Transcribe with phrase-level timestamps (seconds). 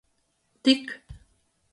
[0.63, 0.85] Tik